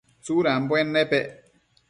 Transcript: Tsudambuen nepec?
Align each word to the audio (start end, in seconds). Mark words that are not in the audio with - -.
Tsudambuen 0.23 0.87
nepec? 0.93 1.25